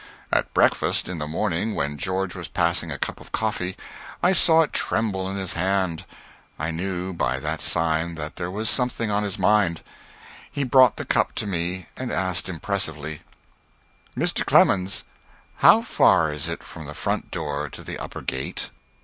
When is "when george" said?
1.75-2.33